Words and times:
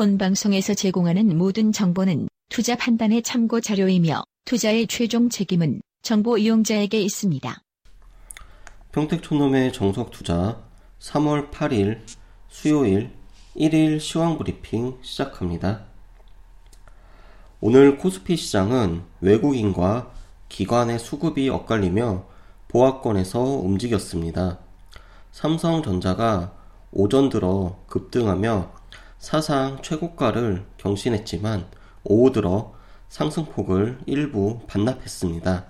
본 0.00 0.16
방송에서 0.16 0.72
제공하는 0.72 1.36
모든 1.36 1.72
정보는 1.72 2.30
투자 2.48 2.74
판단의 2.74 3.22
참고 3.22 3.60
자료이며 3.60 4.22
투자의 4.46 4.86
최종 4.86 5.28
책임은 5.28 5.82
정보 6.00 6.38
이용자에게 6.38 6.98
있습니다. 7.02 7.60
평택촌놈의 8.92 9.74
정석 9.74 10.10
투자 10.10 10.62
3월 11.00 11.50
8일 11.50 12.00
수요일 12.48 13.10
1일 13.54 14.00
시황 14.00 14.38
브리핑 14.38 14.96
시작합니다. 15.02 15.84
오늘 17.60 17.98
코스피 17.98 18.38
시장은 18.38 19.02
외국인과 19.20 20.14
기관의 20.48 20.98
수급이 20.98 21.50
엇갈리며 21.50 22.24
보합권에서 22.68 23.38
움직였습니다. 23.38 24.60
삼성전자가 25.30 26.54
오전 26.90 27.28
들어 27.28 27.76
급등하며 27.86 28.79
사상 29.20 29.82
최고가를 29.82 30.64
경신했지만 30.78 31.66
오후 32.04 32.32
들어 32.32 32.72
상승폭을 33.10 33.98
일부 34.06 34.60
반납했습니다. 34.66 35.66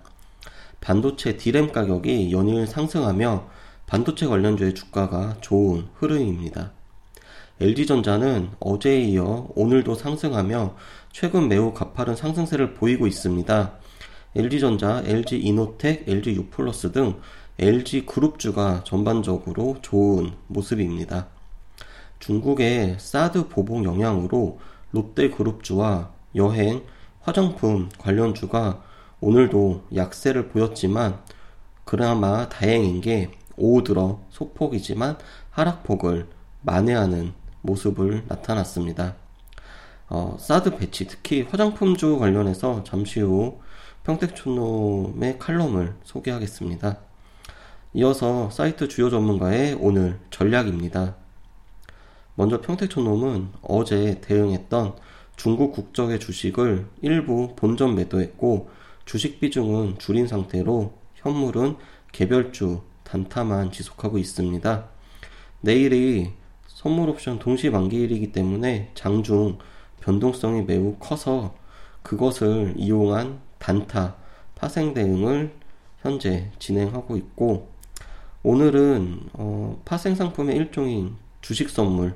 반도체 0.81 1.37
디램 1.37 1.73
가격이 1.73 2.31
연일 2.31 2.69
상승하며 2.69 3.49
반도체 3.87 4.29
관련주의 4.29 4.73
주가가 4.77 5.39
좋은 5.41 5.89
흐름입니다. 5.95 6.71
LG전자는 7.61 8.53
어제에 8.61 9.01
이어 9.01 9.49
오늘도 9.57 9.97
상승하며 9.97 10.77
최근 11.11 11.49
매우 11.49 11.75
가파른 11.75 12.15
상승세를 12.15 12.75
보이고 12.75 13.09
있습니다. 13.09 13.79
LG전자, 14.37 15.03
LG이노텍, 15.05 16.09
LG유플러스 16.09 16.93
등 16.93 17.21
LG그룹주가 17.59 18.85
전반적으로 18.85 19.79
좋은 19.83 20.35
모습입니다. 20.47 21.40
중국의 22.21 22.97
사드 22.99 23.49
보복 23.49 23.85
영향으로 23.85 24.59
롯데그룹주와 24.93 26.13
여행, 26.37 26.85
화장품 27.21 27.89
관련주가 27.99 28.83
오늘도 29.21 29.87
약세를 29.95 30.49
보였지만 30.49 31.21
그나마 31.85 32.49
다행인 32.49 33.01
게 33.01 33.31
오후 33.57 33.83
들어 33.83 34.21
소폭이지만 34.31 35.19
하락폭을 35.51 36.29
만회하는 36.63 37.33
모습을 37.63 38.25
나타났습니다. 38.29 39.17
어, 40.09 40.37
사드 40.39 40.77
배치, 40.77 41.07
특히 41.07 41.43
화장품주 41.43 42.19
관련해서 42.19 42.85
잠시 42.85 43.21
후 43.21 43.61
평택촌놈의 44.05 45.39
칼럼을 45.39 45.95
소개하겠습니다. 46.05 46.99
이어서 47.95 48.51
사이트 48.51 48.89
주요 48.89 49.11
전문가의 49.11 49.77
오늘 49.79 50.19
전략입니다. 50.31 51.20
먼저 52.35 52.61
평택촌 52.61 53.05
놈은 53.05 53.49
어제 53.63 54.21
대응했던 54.21 54.95
중국 55.37 55.73
국적의 55.73 56.21
주식을 56.21 56.87
일부 57.03 57.55
본전 57.57 57.95
매도했고 57.95 58.71
주식 59.05 59.41
비중은 59.41 59.99
줄인 59.99 60.27
상태로 60.27 60.93
현물은 61.17 61.77
개별주 62.13 62.83
단타만 63.05 63.73
지속하고 63.73 64.19
있습니다. 64.19 64.89
내일이 65.63 66.33
선물 66.67 67.09
옵션 67.11 67.39
동시 67.39 67.71
만기일이기 67.71 68.33
때문에 68.33 68.91
장중 68.95 69.59
변동성이 70.01 70.63
매우 70.63 70.97
커서 70.99 71.55
그것을 72.03 72.75
이용한 72.77 73.41
단타 73.59 74.17
파생 74.55 74.95
대응을 74.95 75.53
현재 76.01 76.51
진행하고 76.59 77.17
있고 77.17 77.69
오늘은 78.43 79.29
어, 79.35 79.81
파생 79.85 80.15
상품의 80.15 80.57
일종인 80.57 81.17
주식 81.41 81.71
선물 81.71 82.15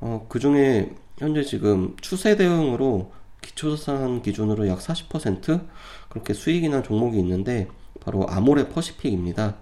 어, 0.00 0.26
그 0.28 0.38
중에 0.38 0.94
현재 1.18 1.42
지금 1.42 1.96
추세 2.00 2.36
대응으로 2.36 3.12
기초자산 3.42 4.22
기준으로 4.22 4.68
약 4.68 4.78
40% 4.78 5.66
그렇게 6.08 6.34
수익이 6.34 6.68
난 6.68 6.82
종목이 6.82 7.18
있는데 7.18 7.68
바로 8.00 8.26
아모레 8.28 8.68
퍼시픽입니다. 8.68 9.56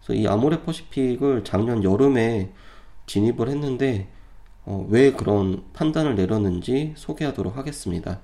그래서 0.00 0.20
이 0.20 0.26
아모레 0.26 0.62
퍼시픽을 0.62 1.44
작년 1.44 1.82
여름에 1.82 2.52
진입을 3.06 3.48
했는데 3.48 4.08
어, 4.64 4.86
왜 4.90 5.12
그런 5.12 5.64
판단을 5.72 6.14
내렸는지 6.14 6.92
소개하도록 6.96 7.56
하겠습니다. 7.56 8.20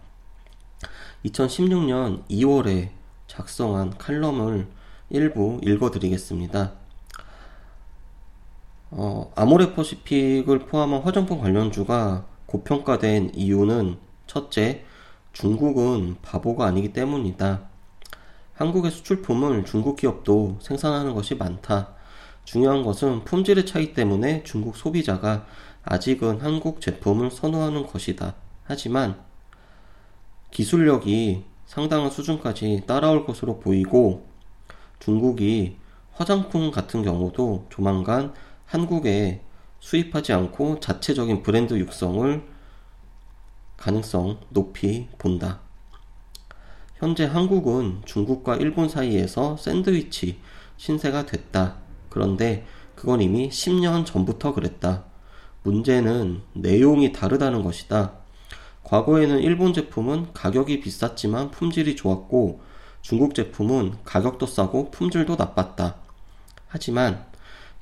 2016년 1.25 2.27
2월에 2.29 2.91
작성한 3.27 3.97
칼럼을 3.97 4.67
일부 5.09 5.59
읽어드리겠습니다. 5.63 6.84
어, 8.97 9.33
아모레퍼시픽을 9.35 10.61
포함한 10.61 11.03
화장품 11.03 11.41
관련주가 11.41 12.27
고평가된 12.47 13.33
이유는 13.35 13.97
첫째, 14.29 14.85
중국은 15.33 16.17
바보가 16.23 16.65
아니기 16.65 16.93
때문이다. 16.93 17.63
한국의 18.55 18.93
수출품을 18.93 19.65
중국 19.65 19.97
기업도 19.97 20.59
생산하는 20.61 21.13
것이 21.13 21.35
많다. 21.35 21.95
중요한 22.45 22.85
것은 22.85 23.25
품질의 23.25 23.67
차이 23.67 23.95
때문에 23.95 24.45
중국 24.45 24.77
소비자가 24.77 25.45
아직은 25.83 26.41
한국 26.41 26.81
제품을 26.81 27.33
선호하는 27.33 27.87
것이다. 27.89 28.37
하지만 28.63 29.19
기술력이 30.53 31.43
상당한 31.67 32.11
수준까지 32.11 32.85
따라올 32.87 33.27
것으로 33.27 33.59
보이고 33.59 34.29
중국이 35.01 35.79
화장품 36.13 36.71
같은 36.71 37.03
경우도 37.03 37.67
조만간 37.71 38.33
한국에 38.67 39.43
수입하지 39.81 40.33
않고 40.33 40.81
자체적인 40.81 41.43
브랜드 41.43 41.79
육성을 41.79 42.43
가능성 43.77 44.41
높이 44.49 45.09
본다. 45.19 45.61
현재 46.97 47.25
한국은 47.27 48.03
중국과 48.05 48.57
일본 48.57 48.89
사이에서 48.89 49.57
샌드위치 49.57 50.39
신세가 50.77 51.27
됐다. 51.27 51.77
그런데 52.09 52.65
그건 52.95 53.21
이미 53.21 53.51
10년 53.51 54.07
전부터 54.07 54.55
그랬다. 54.55 55.05
문제는 55.63 56.43
내용이 56.55 57.13
다르다는 57.13 57.63
것이다. 57.63 58.13
과거에는 58.85 59.41
일본 59.41 59.73
제품은 59.73 60.33
가격이 60.33 60.81
비쌌지만 60.81 61.51
품질이 61.51 61.97
좋았고 61.97 62.61
중국 63.03 63.35
제품은 63.35 63.97
가격도 64.05 64.47
싸고 64.47 64.91
품질도 64.91 65.37
나빴다. 65.37 65.97
하지만 66.69 67.27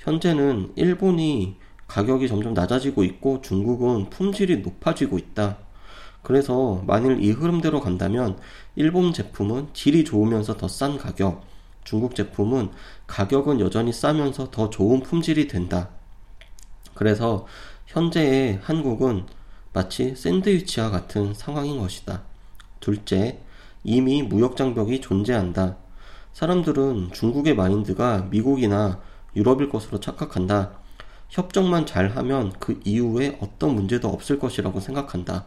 현재는 0.02 0.72
일본이 0.74 1.56
가격이 1.86 2.26
점점 2.26 2.54
낮아지고 2.54 3.04
있고 3.04 3.40
중국은 3.40 4.10
품질이 4.10 4.58
높아지고 4.58 5.16
있다. 5.16 5.58
그래서 6.22 6.82
만일 6.86 7.22
이 7.22 7.30
흐름대로 7.30 7.80
간다면 7.80 8.36
일본 8.74 9.12
제품은 9.12 9.68
질이 9.74 10.04
좋으면서 10.04 10.56
더 10.56 10.66
싼 10.66 10.98
가격, 10.98 11.44
중국 11.84 12.16
제품은 12.16 12.70
가격은 13.06 13.60
여전히 13.60 13.92
싸면서 13.92 14.50
더 14.50 14.70
좋은 14.70 15.02
품질이 15.02 15.46
된다. 15.46 15.90
그래서 16.94 17.46
현재의 17.86 18.58
한국은 18.60 19.26
마치 19.72 20.16
샌드위치와 20.16 20.90
같은 20.90 21.32
상황인 21.32 21.78
것이다. 21.78 22.22
둘째, 22.80 23.38
이미 23.84 24.22
무역 24.22 24.56
장벽이 24.56 25.00
존재한다. 25.00 25.76
사람들은 26.32 27.10
중국의 27.12 27.54
마인드가 27.54 28.26
미국이나 28.30 29.00
유럽일 29.36 29.68
것으로 29.68 30.00
착각한다. 30.00 30.72
협정만 31.28 31.86
잘 31.86 32.10
하면 32.16 32.52
그 32.58 32.80
이후에 32.84 33.38
어떤 33.40 33.74
문제도 33.74 34.08
없을 34.08 34.38
것이라고 34.38 34.80
생각한다. 34.80 35.46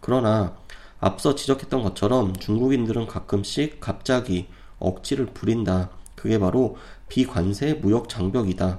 그러나 0.00 0.56
앞서 1.00 1.34
지적했던 1.34 1.82
것처럼 1.82 2.36
중국인들은 2.36 3.06
가끔씩 3.06 3.80
갑자기 3.80 4.48
억지를 4.78 5.26
부린다. 5.26 5.90
그게 6.14 6.38
바로 6.38 6.76
비관세 7.08 7.74
무역 7.74 8.08
장벽이다. 8.08 8.78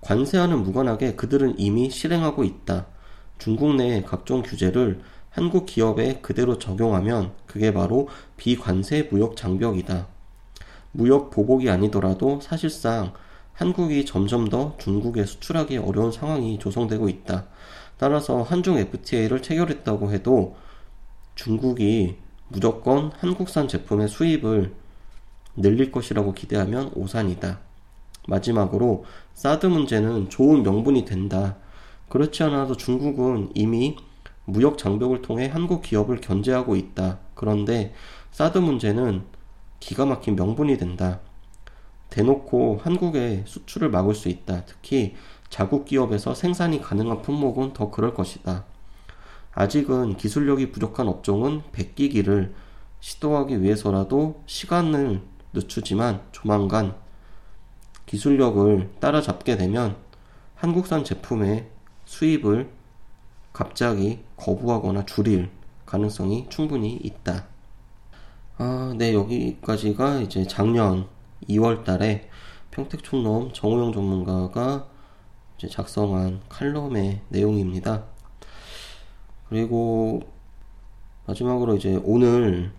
관세와는 0.00 0.62
무관하게 0.62 1.16
그들은 1.16 1.58
이미 1.58 1.90
실행하고 1.90 2.44
있다. 2.44 2.86
중국 3.38 3.74
내 3.74 4.02
각종 4.02 4.42
규제를 4.42 5.02
한국 5.30 5.66
기업에 5.66 6.20
그대로 6.20 6.58
적용하면 6.58 7.32
그게 7.46 7.72
바로 7.72 8.08
비관세 8.36 9.08
무역 9.10 9.36
장벽이다. 9.36 10.06
무역 10.92 11.30
보복이 11.30 11.70
아니더라도 11.70 12.40
사실상 12.40 13.12
한국이 13.60 14.06
점점 14.06 14.48
더 14.48 14.74
중국에 14.78 15.26
수출하기 15.26 15.76
어려운 15.76 16.10
상황이 16.10 16.58
조성되고 16.58 17.10
있다. 17.10 17.44
따라서 17.98 18.40
한중 18.40 18.78
FTA를 18.78 19.42
체결했다고 19.42 20.12
해도 20.12 20.56
중국이 21.34 22.16
무조건 22.48 23.12
한국산 23.18 23.68
제품의 23.68 24.08
수입을 24.08 24.74
늘릴 25.56 25.92
것이라고 25.92 26.32
기대하면 26.32 26.90
오산이다. 26.94 27.58
마지막으로 28.28 29.04
사드 29.34 29.66
문제는 29.66 30.30
좋은 30.30 30.62
명분이 30.62 31.04
된다. 31.04 31.56
그렇지 32.08 32.42
않아도 32.44 32.78
중국은 32.78 33.50
이미 33.54 33.98
무역 34.46 34.78
장벽을 34.78 35.20
통해 35.20 35.48
한국 35.48 35.82
기업을 35.82 36.22
견제하고 36.22 36.76
있다. 36.76 37.18
그런데 37.34 37.92
사드 38.30 38.56
문제는 38.56 39.24
기가 39.80 40.06
막힌 40.06 40.34
명분이 40.34 40.78
된다. 40.78 41.20
대놓고 42.10 42.80
한국의 42.82 43.44
수출을 43.46 43.90
막을 43.90 44.14
수 44.14 44.28
있다. 44.28 44.64
특히 44.66 45.14
자국 45.48 45.84
기업에서 45.84 46.34
생산이 46.34 46.80
가능한 46.80 47.22
품목은 47.22 47.72
더 47.72 47.90
그럴 47.90 48.14
것이다. 48.14 48.64
아직은 49.52 50.16
기술력이 50.16 50.70
부족한 50.70 51.08
업종은 51.08 51.62
베끼기를 51.72 52.54
시도하기 53.00 53.62
위해서라도 53.62 54.42
시간을 54.46 55.22
늦추지만 55.52 56.22
조만간 56.32 56.94
기술력을 58.06 58.90
따라잡게 59.00 59.56
되면 59.56 59.96
한국산 60.54 61.04
제품의 61.04 61.68
수입을 62.04 62.70
갑자기 63.52 64.20
거부하거나 64.36 65.06
줄일 65.06 65.50
가능성이 65.86 66.46
충분히 66.48 66.92
있다. 67.02 67.46
아, 68.58 68.94
네, 68.96 69.14
여기까지가 69.14 70.20
이제 70.20 70.46
작년 70.46 71.08
2월 71.48 71.84
달에 71.84 72.28
평택촌놈 72.70 73.52
정우영 73.52 73.92
전문가가 73.92 74.88
작성한 75.68 76.40
칼럼의 76.48 77.20
내용입니다. 77.28 78.04
그리고 79.48 80.20
마지막으로 81.26 81.76
이제 81.76 82.00
오늘 82.04 82.72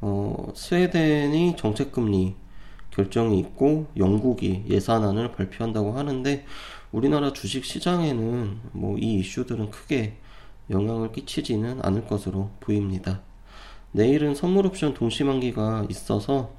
어, 0.00 0.52
스웨덴이 0.54 1.56
정책금리 1.56 2.34
결정이 2.90 3.38
있고 3.38 3.86
영국이 3.96 4.64
예산안을 4.68 5.32
발표한다고 5.32 5.92
하는데 5.92 6.44
우리나라 6.92 7.32
주식 7.32 7.64
시장에는 7.64 8.60
뭐 8.72 8.96
이 8.98 9.14
이슈들은 9.20 9.70
크게 9.70 10.16
영향을 10.70 11.12
끼치지는 11.12 11.80
않을 11.84 12.06
것으로 12.06 12.50
보입니다. 12.60 13.20
내일은 13.92 14.34
선물 14.34 14.66
옵션 14.66 14.94
동시만기가 14.94 15.86
있어서 15.90 16.52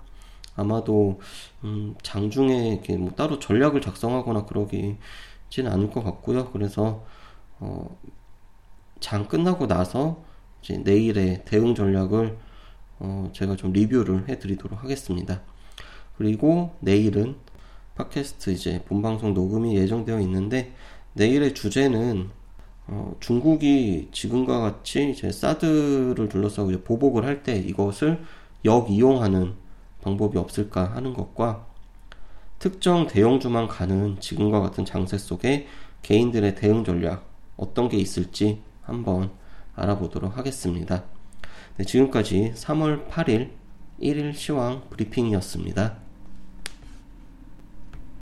아마도 0.57 1.21
음, 1.63 1.95
장중에 2.03 2.69
이렇게 2.73 2.97
뭐 2.97 3.11
따로 3.11 3.39
전략을 3.39 3.79
작성하거나 3.79 4.45
그러기지는 4.45 5.71
않을 5.71 5.91
것 5.91 6.03
같고요. 6.03 6.51
그래서 6.51 7.05
어, 7.59 7.97
장 8.99 9.27
끝나고 9.27 9.67
나서 9.67 10.23
이제 10.61 10.77
내일의 10.77 11.45
대응 11.45 11.75
전략을 11.75 12.37
어, 12.99 13.29
제가 13.33 13.55
좀 13.55 13.71
리뷰를 13.71 14.27
해드리도록 14.27 14.83
하겠습니다. 14.83 15.41
그리고 16.17 16.75
내일은 16.79 17.35
팟캐스트 17.95 18.49
이제 18.49 18.83
본방송 18.85 19.33
녹음이 19.33 19.77
예정되어 19.77 20.19
있는데 20.21 20.73
내일의 21.13 21.53
주제는 21.53 22.29
어, 22.87 23.15
중국이 23.19 24.09
지금과 24.11 24.59
같이 24.59 25.11
이제 25.11 25.31
사드를 25.31 26.29
둘러싸고 26.29 26.71
이제 26.71 26.81
보복을 26.83 27.25
할 27.25 27.43
때 27.43 27.55
이것을 27.57 28.23
역이용하는 28.65 29.53
방법이 30.07 30.37
없을까 30.37 30.95
하는 30.95 31.13
것과 31.13 31.65
특정 32.59 33.07
대형주만 33.07 33.67
가는 33.67 34.19
지금과 34.19 34.61
같은 34.61 34.85
장세 34.85 35.17
속에 35.17 35.67
개인들의 36.01 36.55
대응 36.55 36.85
전략 36.85 37.27
어떤 37.57 37.89
게 37.89 37.97
있을지 37.97 38.61
한번 38.83 39.31
알아보도록 39.75 40.37
하겠습니다. 40.37 41.03
네, 41.75 41.83
지금까지 41.83 42.53
3월 42.55 43.09
8일 43.09 43.51
1일 44.01 44.33
시황 44.33 44.81
브리핑이었습니다. 44.89 46.06